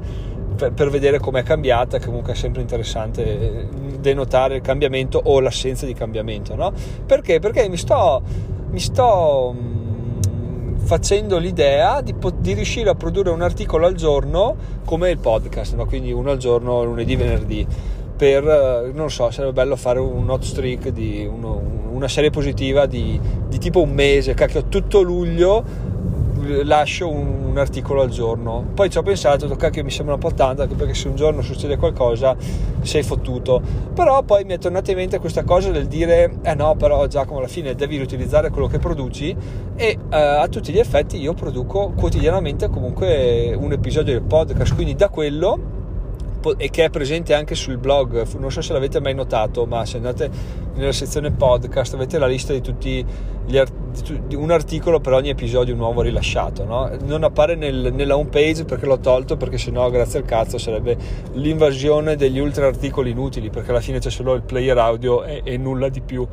per, 0.54 0.72
per 0.72 0.88
vedere 0.88 1.18
com'è 1.18 1.42
cambiata, 1.42 1.98
che 1.98 2.06
comunque 2.06 2.34
è 2.34 2.36
sempre 2.36 2.60
interessante 2.60 3.24
eh, 3.24 3.66
denotare 3.98 4.56
il 4.56 4.62
cambiamento 4.62 5.20
o 5.22 5.40
l'assenza 5.40 5.86
di 5.86 5.94
cambiamento. 5.94 6.54
No? 6.54 6.72
Perché? 7.04 7.38
Perché 7.38 7.68
mi 7.68 7.76
sto, 7.76 8.22
mi 8.70 8.80
sto 8.80 9.54
mm, 9.56 10.76
facendo 10.78 11.38
l'idea 11.38 12.00
di, 12.00 12.14
di, 12.38 12.52
riuscire 12.52 12.90
a 12.90 12.94
produrre 12.94 13.30
un 13.30 13.42
articolo 13.42 13.86
al 13.86 13.94
giorno 13.94 14.54
come 14.84 15.10
il 15.10 15.18
podcast, 15.18 15.74
no? 15.74 15.86
quindi 15.86 16.12
uno 16.12 16.30
al 16.30 16.38
giorno 16.38 16.84
lunedì, 16.84 17.16
venerdì. 17.16 17.66
Per, 18.16 18.48
eh, 18.48 18.92
non 18.94 19.10
so, 19.10 19.30
sarebbe 19.30 19.52
bello 19.52 19.76
fare 19.76 19.98
un 19.98 20.30
hot 20.30 20.42
streak 20.42 20.88
di 20.88 21.28
uno, 21.30 21.60
una 21.90 22.08
serie 22.08 22.30
positiva 22.30 22.86
di, 22.86 23.20
di 23.46 23.58
tipo 23.58 23.82
un 23.82 23.90
mese, 23.90 24.32
cacchio, 24.32 24.64
tutto 24.68 25.02
luglio 25.02 25.85
lascio 26.64 27.08
un, 27.08 27.44
un, 27.48 27.58
articolo 27.58 28.02
al 28.02 28.10
giorno. 28.10 28.64
Poi 28.74 28.90
ci 28.90 28.98
ho 28.98 29.02
pensato, 29.02 29.54
che 29.56 29.82
mi 29.82 29.90
sembra 29.90 30.14
un 30.14 30.20
po' 30.20 30.32
tanto, 30.32 30.62
anche 30.62 30.74
perché 30.74 30.94
se 30.94 31.08
un 31.08 31.16
giorno 31.16 31.42
succede 31.42 31.76
qualcosa 31.76 32.36
sei 32.80 33.02
fottuto. 33.02 33.60
Però 33.94 34.22
poi 34.22 34.44
mi 34.44 34.54
è 34.54 34.58
tornata 34.58 34.90
in 34.90 34.96
mente 34.96 35.18
questa 35.18 35.44
cosa 35.44 35.70
del 35.70 35.86
dire, 35.86 36.38
eh 36.42 36.54
no, 36.54 36.76
però 36.76 37.06
Giacomo 37.06 37.38
alla 37.38 37.48
fine 37.48 37.74
devi 37.74 37.96
riutilizzare 37.96 38.50
quello 38.50 38.66
che 38.66 38.78
produci 38.78 39.34
e 39.74 39.98
eh, 40.10 40.16
a 40.16 40.48
tutti 40.48 40.72
gli 40.72 40.78
effetti 40.78 41.18
io 41.18 41.34
produco 41.34 41.92
quotidianamente 41.96 42.68
comunque 42.68 43.54
un 43.58 43.72
episodio 43.72 44.12
del 44.12 44.22
podcast, 44.22 44.74
quindi 44.74 44.94
da 44.94 45.08
quello 45.08 45.75
e 46.56 46.70
che 46.70 46.84
è 46.84 46.90
presente 46.90 47.34
anche 47.34 47.54
sul 47.54 47.78
blog. 47.78 48.26
Non 48.38 48.50
so 48.50 48.60
se 48.60 48.72
l'avete 48.72 49.00
mai 49.00 49.14
notato, 49.14 49.66
ma 49.66 49.84
se 49.84 49.96
andate 49.96 50.30
nella 50.74 50.92
sezione 50.92 51.30
podcast 51.30 51.94
avete 51.94 52.18
la 52.18 52.26
lista 52.26 52.52
di 52.52 52.60
tutti 52.60 53.04
gli 53.46 53.56
articoli 53.56 53.86
un 54.34 54.50
articolo 54.50 55.00
per 55.00 55.14
ogni 55.14 55.30
episodio 55.30 55.74
nuovo 55.74 56.02
rilasciato. 56.02 56.64
No? 56.64 56.90
Non 57.04 57.24
appare 57.24 57.54
nel, 57.54 57.92
nella 57.94 58.16
home 58.16 58.28
page 58.28 58.64
perché 58.64 58.86
l'ho 58.86 58.98
tolto, 58.98 59.36
perché 59.36 59.58
sennò, 59.58 59.88
grazie 59.90 60.20
al 60.20 60.24
cazzo, 60.24 60.58
sarebbe 60.58 60.96
l'invasione 61.32 62.16
degli 62.16 62.38
ultra 62.38 62.66
articoli 62.66 63.10
inutili, 63.10 63.50
perché 63.50 63.70
alla 63.70 63.80
fine 63.80 63.98
c'è 63.98 64.10
solo 64.10 64.34
il 64.34 64.42
player 64.42 64.76
audio 64.78 65.24
e, 65.24 65.40
e 65.44 65.56
nulla 65.56 65.88
di 65.88 66.00
più. 66.00 66.26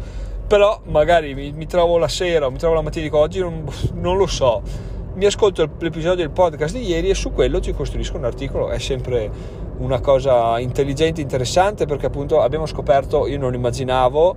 Però 0.45 0.81
magari 0.85 1.33
mi, 1.33 1.51
mi, 1.53 1.65
trovo 1.65 1.97
la 1.97 2.09
sera 2.09 2.49
mi 2.49 2.57
trovo 2.57 2.75
la 2.75 2.81
mattina 2.81 3.01
e 3.01 3.05
dico 3.05 3.17
oggi 3.17 3.39
non, 3.39 3.63
non 3.93 4.17
lo 4.17 4.27
so. 4.27 4.91
Mi 5.15 5.25
ascolto 5.25 5.69
l'episodio 5.77 6.15
del 6.15 6.31
podcast 6.31 6.75
di 6.75 6.87
ieri 6.87 7.09
e 7.09 7.13
su 7.13 7.31
quello 7.31 7.59
ci 7.59 7.71
costruisco 7.71 8.17
un 8.17 8.25
articolo. 8.25 8.69
È 8.69 8.79
sempre 8.79 9.29
una 9.77 9.99
cosa 9.99 10.57
intelligente, 10.57 11.21
interessante 11.21 11.85
perché 11.85 12.07
appunto 12.07 12.41
abbiamo 12.41 12.65
scoperto, 12.65 13.27
io 13.27 13.37
non 13.37 13.53
immaginavo 13.53 14.35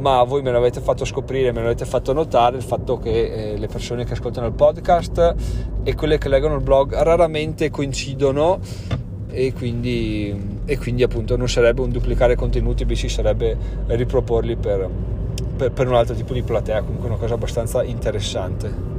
ma 0.00 0.22
voi 0.24 0.42
me 0.42 0.50
l'avete 0.50 0.80
fatto 0.80 1.06
scoprire, 1.06 1.52
me 1.52 1.62
l'avete 1.62 1.86
fatto 1.86 2.12
notare 2.12 2.56
il 2.56 2.62
fatto 2.62 2.98
che 2.98 3.52
eh, 3.52 3.56
le 3.56 3.66
persone 3.68 4.04
che 4.04 4.12
ascoltano 4.12 4.48
il 4.48 4.52
podcast 4.52 5.34
e 5.82 5.94
quelle 5.94 6.18
che 6.18 6.28
leggono 6.28 6.56
il 6.56 6.62
blog 6.62 6.94
raramente 6.94 7.70
coincidono 7.70 8.58
e 9.28 9.52
quindi, 9.54 10.60
e 10.66 10.76
quindi 10.76 11.04
appunto 11.04 11.36
non 11.36 11.48
sarebbe 11.48 11.80
un 11.80 11.90
duplicare 11.90 12.34
contenuti, 12.34 12.84
bensì 12.84 13.08
sarebbe 13.08 13.56
riproporli 13.86 14.56
per, 14.56 14.90
per, 15.56 15.70
per 15.72 15.88
un 15.88 15.94
altro 15.94 16.14
tipo 16.14 16.34
di 16.34 16.42
platea, 16.42 16.82
comunque 16.82 17.08
una 17.08 17.18
cosa 17.18 17.34
abbastanza 17.34 17.82
interessante 17.82 18.91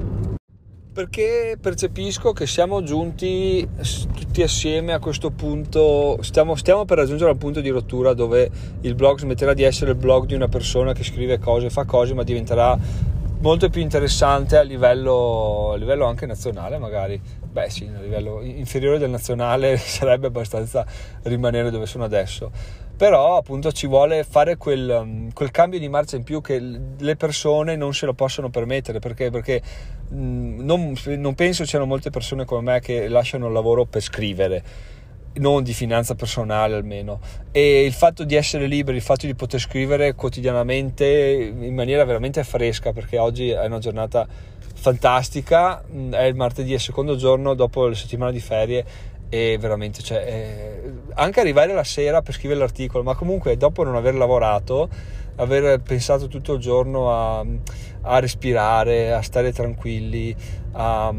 perché 0.94 1.58
percepisco 1.60 2.34
che 2.34 2.46
siamo 2.46 2.84
giunti 2.84 3.68
tutti 4.16 4.44
assieme 4.44 4.94
a 4.94 5.00
questo 5.00 5.32
punto, 5.32 6.20
stiamo, 6.22 6.56
stiamo, 6.56 6.86
per 6.86 7.00
raggiungere 7.00 7.32
un 7.32 7.38
punto 7.40 7.62
di 7.62 7.70
rottura 7.70 8.14
dove 8.14 8.50
il 8.82 8.94
blog 8.94 9.18
smetterà 9.18 9.56
di 9.56 9.64
essere 9.64 9.92
il 9.92 9.98
blog 9.98 10.26
di 10.26 10.36
una 10.36 10.48
persona 10.48 10.94
che 10.94 11.04
scrive 11.04 11.40
cose, 11.40 11.72
fa 11.72 11.86
cose, 11.86 12.14
ma 12.14 12.22
diventerà 12.22 12.78
molto 13.40 13.70
più 13.70 13.82
interessante 13.82 14.56
a 14.56 14.62
livello, 14.62 15.72
a 15.74 15.78
livello 15.78 16.06
anche 16.06 16.28
nazionale 16.28 16.78
magari. 16.78 17.20
Beh 17.54 17.70
sì, 17.72 17.90
a 17.94 18.00
livello 18.00 18.42
inferiore 18.42 19.00
del 19.00 19.10
nazionale 19.10 19.78
sarebbe 19.82 20.28
abbastanza 20.28 20.86
rimanere 21.24 21.72
dove 21.72 21.88
sono 21.88 22.04
adesso 22.04 22.52
però 22.96 23.38
appunto 23.38 23.72
ci 23.72 23.88
vuole 23.88 24.24
fare 24.24 24.56
quel, 24.56 25.00
um, 25.02 25.34
quel, 25.34 25.52
cambio 25.52 25.80
di 25.80 25.90
marcia 25.90 26.16
in 26.16 26.24
più 26.24 26.42
che 26.42 26.60
le 26.60 27.16
persone 27.16 27.76
non 27.76 27.94
se 27.94 28.06
lo 28.06 28.14
possono 28.14 28.50
permettere 28.50 29.00
perché, 29.00 29.30
perché 29.32 29.62
mm, 30.14 30.60
non, 30.64 30.94
non 31.18 31.36
penso 31.36 31.66
siano 31.66 31.86
molte 31.86 32.12
persone 32.12 32.46
come 32.46 32.74
me 32.74 32.80
che 32.80 33.08
lasciano 33.08 33.48
il 33.48 33.54
lavoro 33.54 33.86
per 33.86 34.02
scrivere 34.02 34.64
non 35.36 35.64
di 35.64 35.74
finanza 35.74 36.14
personale 36.14 36.76
almeno. 36.76 37.20
E 37.52 37.84
il 37.84 37.94
fatto 37.94 38.24
di 38.24 38.36
essere 38.36 38.68
liberi, 38.68 38.98
il 38.98 39.04
fatto 39.04 39.26
di 39.26 39.34
poter 39.34 39.60
scrivere 39.60 40.14
quotidianamente 40.14 41.06
in 41.06 41.74
maniera 41.74 42.04
veramente 42.04 42.44
fresca 42.44 42.92
perché 42.94 43.18
oggi 43.18 43.50
è 43.50 43.66
una 43.66 43.80
giornata 43.80 44.28
fantastica 44.84 45.82
mm, 45.90 46.14
è 46.14 46.24
il 46.24 46.36
martedì, 46.36 46.72
è 46.72 46.76
il 46.76 46.82
secondo 46.82 47.16
giorno 47.16 47.54
dopo 47.54 47.88
la 47.88 47.96
settimana 47.96 48.32
di 48.32 48.40
ferie 48.40 48.86
e 49.34 49.58
veramente 49.60 50.04
cioè, 50.04 50.24
eh, 50.28 50.94
anche 51.16 51.40
arrivare 51.40 51.74
la 51.74 51.84
sera 51.84 52.22
per 52.22 52.36
scrivere 52.36 52.60
l'articolo 52.60 53.02
ma 53.02 53.16
comunque 53.16 53.58
dopo 53.58 53.84
non 53.84 53.96
aver 53.96 54.14
lavorato 54.14 54.88
aver 55.38 55.82
pensato 55.82 56.28
tutto 56.28 56.54
il 56.54 56.60
giorno 56.60 57.12
a, 57.12 57.44
a 58.02 58.20
respirare 58.20 59.12
a 59.12 59.24
stare 59.24 59.52
tranquilli 59.52 60.36
a 60.74 61.12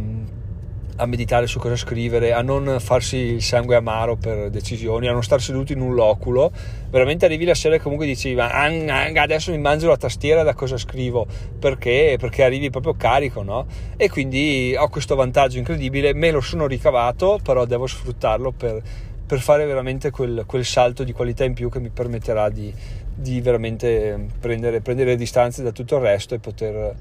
a 0.97 1.07
meditare 1.07 1.47
su 1.47 1.59
cosa 1.59 1.77
scrivere, 1.77 2.33
a 2.33 2.43
non 2.43 2.79
farsi 2.79 3.17
il 3.17 3.43
sangue 3.43 3.77
amaro 3.77 4.17
per 4.17 4.51
decisioni, 4.51 5.09
a 5.09 5.13
non 5.13 5.23
stare 5.23 5.43
seduti 5.43 5.73
in 5.73 5.81
un 5.81 5.95
loculo. 5.95 6.53
Veramente 6.91 7.25
arrivi 7.25 7.45
la 7.45 7.55
sera 7.55 7.75
e 7.75 7.81
comunque 7.81 8.07
dici 8.07 8.35
adesso 8.39 9.51
mi 9.51 9.59
mangio 9.59 9.89
la 9.89 9.97
tastiera 9.97 10.43
da 10.43 10.55
cosa 10.55 10.77
scrivo, 10.77 11.27
perché? 11.59 12.17
Perché 12.19 12.45
arrivi 12.45 12.71
proprio 12.71 12.95
carico, 12.95 13.43
no? 13.43 13.67
E 13.97 14.09
quindi 14.09 14.75
ho 14.79 14.89
questo 14.89 15.17
vantaggio 15.17 15.59
incredibile, 15.59 16.15
me 16.15 16.31
lo 16.31 16.41
sono 16.41 16.67
ricavato, 16.67 17.41
però 17.43 17.65
devo 17.65 17.87
sfruttarlo 17.87 18.53
per, 18.53 18.81
per 19.27 19.41
fare 19.41 19.65
veramente 19.67 20.11
quel, 20.11 20.45
quel, 20.47 20.65
salto 20.65 21.03
di 21.03 21.13
qualità 21.13 21.45
in 21.45 21.55
più 21.55 21.69
che 21.71 21.81
mi 21.81 21.89
permetterà 21.89 22.49
di, 22.51 22.73
di 23.15 23.41
veramente 23.41 24.29
prendere, 24.39 24.81
prendere 24.81 25.17
distanze 25.17 25.63
da 25.63 25.73
tutto 25.73 25.97
il 25.97 26.03
resto 26.03 26.35
e 26.35 26.39
poter 26.39 26.95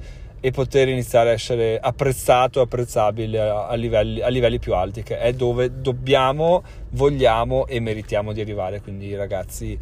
e 0.45 0.51
poter 0.51 0.89
iniziare 0.89 1.29
a 1.29 1.31
essere 1.31 1.79
apprezzato 1.79 2.59
e 2.59 2.63
apprezzabile 2.63 3.39
a, 3.39 3.73
livelli, 3.75 4.19
a, 4.19 4.27
livelli, 4.27 4.59
più 4.59 4.73
alti, 4.73 5.01
che 5.01 5.17
è 5.17 5.31
dove 5.31 5.79
dobbiamo, 5.79 6.61
vogliamo 6.89 7.65
e 7.65 7.79
meritiamo 7.79 8.33
di 8.33 8.41
arrivare. 8.41 8.81
Quindi 8.81 9.15
ragazzi, 9.15 9.79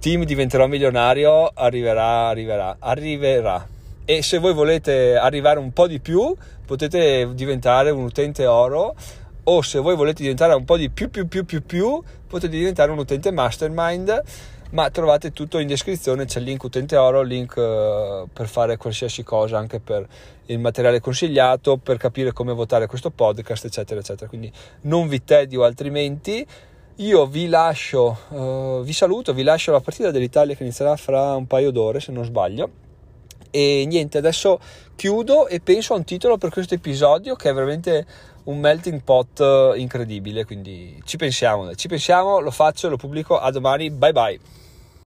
team 0.00 0.24
diventerò 0.24 0.66
milionario 0.66 1.50
arriverà, 1.52 2.28
arriverà, 2.28 2.76
arriverà. 2.78 3.68
E 4.06 4.22
se 4.22 4.38
voi 4.38 4.54
volete 4.54 5.14
arrivare 5.14 5.58
un 5.58 5.74
po' 5.74 5.86
di 5.86 6.00
più, 6.00 6.34
potete 6.64 7.28
diventare 7.34 7.90
un 7.90 8.04
utente 8.04 8.46
oro 8.46 8.94
o 9.44 9.60
se 9.60 9.78
voi 9.78 9.94
volete 9.94 10.22
diventare 10.22 10.54
un 10.54 10.64
po' 10.64 10.78
di 10.78 10.88
più 10.88 11.10
più 11.10 11.28
più 11.28 11.44
più 11.44 11.62
più, 11.62 12.02
potete 12.26 12.56
diventare 12.56 12.90
un 12.90 12.98
utente 12.98 13.30
mastermind 13.30 14.22
ma 14.70 14.90
trovate 14.90 15.32
tutto 15.32 15.58
in 15.58 15.66
descrizione, 15.66 16.26
c'è 16.26 16.40
il 16.40 16.44
link 16.44 16.62
utente 16.62 16.96
oro, 16.96 17.22
link 17.22 17.56
uh, 17.56 18.28
per 18.30 18.48
fare 18.48 18.76
qualsiasi 18.76 19.22
cosa, 19.22 19.56
anche 19.56 19.80
per 19.80 20.06
il 20.46 20.58
materiale 20.58 21.00
consigliato, 21.00 21.78
per 21.78 21.96
capire 21.96 22.32
come 22.32 22.52
votare 22.52 22.86
questo 22.86 23.10
podcast, 23.10 23.64
eccetera, 23.64 24.00
eccetera. 24.00 24.28
Quindi 24.28 24.52
non 24.82 25.08
vi 25.08 25.24
tedio 25.24 25.64
altrimenti. 25.64 26.46
Io 26.96 27.26
vi 27.26 27.46
lascio, 27.46 28.18
uh, 28.28 28.82
vi 28.82 28.92
saluto, 28.92 29.32
vi 29.32 29.44
lascio 29.44 29.70
la 29.70 29.80
partita 29.80 30.10
dell'Italia 30.10 30.54
che 30.54 30.64
inizierà 30.64 30.96
fra 30.96 31.34
un 31.34 31.46
paio 31.46 31.70
d'ore, 31.70 32.00
se 32.00 32.12
non 32.12 32.24
sbaglio. 32.24 32.86
E 33.50 33.84
niente, 33.86 34.18
adesso 34.18 34.60
chiudo 34.96 35.46
e 35.46 35.60
penso 35.60 35.94
a 35.94 35.96
un 35.96 36.04
titolo 36.04 36.36
per 36.36 36.50
questo 36.50 36.74
episodio 36.74 37.34
che 37.36 37.48
è 37.48 37.54
veramente 37.54 38.04
un 38.48 38.58
melting 38.58 39.02
pot 39.02 39.40
incredibile. 39.76 40.44
Quindi 40.44 41.00
ci 41.04 41.16
pensiamo, 41.16 41.74
ci 41.74 41.88
pensiamo, 41.88 42.40
lo 42.40 42.50
faccio, 42.50 42.88
lo 42.88 42.96
pubblico. 42.96 43.38
A 43.38 43.50
domani, 43.50 43.90
bye 43.90 44.12
bye. 44.12 44.40